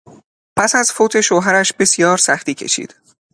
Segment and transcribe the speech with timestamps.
[0.57, 2.95] پس از فوت شوهرش بسیار سختی کشید.